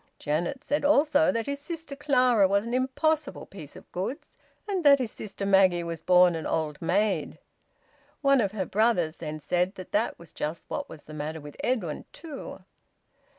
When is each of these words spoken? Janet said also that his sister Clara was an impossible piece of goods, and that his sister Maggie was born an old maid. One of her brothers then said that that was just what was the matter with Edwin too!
Janet 0.17 0.63
said 0.63 0.83
also 0.83 1.31
that 1.31 1.45
his 1.45 1.59
sister 1.59 1.95
Clara 1.95 2.47
was 2.47 2.65
an 2.65 2.73
impossible 2.73 3.45
piece 3.45 3.75
of 3.75 3.91
goods, 3.91 4.35
and 4.67 4.83
that 4.83 4.97
his 4.97 5.11
sister 5.11 5.45
Maggie 5.45 5.83
was 5.83 6.01
born 6.01 6.33
an 6.33 6.47
old 6.47 6.81
maid. 6.81 7.37
One 8.21 8.41
of 8.41 8.51
her 8.51 8.65
brothers 8.65 9.17
then 9.17 9.39
said 9.39 9.75
that 9.75 9.91
that 9.91 10.17
was 10.17 10.31
just 10.31 10.67
what 10.71 10.89
was 10.89 11.03
the 11.03 11.13
matter 11.13 11.39
with 11.39 11.55
Edwin 11.63 12.05
too! 12.13 12.63